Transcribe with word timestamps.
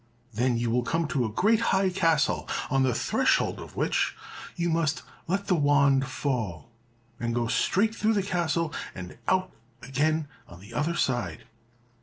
Then 0.33 0.57
you 0.57 0.71
will 0.71 0.81
come 0.81 1.07
to 1.09 1.25
a 1.25 1.29
great 1.31 1.59
high 1.59 1.91
castle, 1.91 2.49
on 2.71 2.81
the 2.81 2.95
threshold 2.95 3.59
of 3.59 3.75
which 3.75 4.15
you 4.55 4.67
must 4.67 5.03
let 5.27 5.45
the 5.45 5.53
wand 5.53 6.07
fall, 6.07 6.71
and 7.19 7.35
go 7.35 7.45
straight 7.45 7.93
through 7.93 8.13
the 8.13 8.23
castle, 8.23 8.73
and 8.95 9.19
out 9.27 9.51
again 9.83 10.27
on 10.47 10.59
the 10.59 10.73
other 10.73 10.95
side. 10.95 11.43